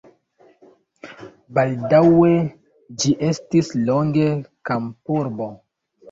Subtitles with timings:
[1.57, 2.31] Baldaŭe
[3.03, 4.25] ĝi estis longe
[4.71, 5.51] kampurbo.